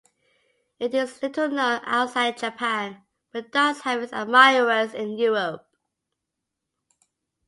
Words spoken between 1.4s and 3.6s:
known outside Japan, but